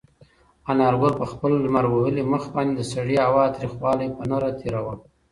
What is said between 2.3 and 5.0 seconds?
مخ باندې د سړې هوا تریخوالی په نره تېراوه.